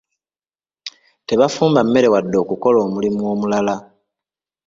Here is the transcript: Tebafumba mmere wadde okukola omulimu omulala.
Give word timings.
Tebafumba 1.27 1.79
mmere 1.83 2.07
wadde 2.13 2.35
okukola 2.43 2.77
omulimu 2.85 3.21
omulala. 3.33 3.75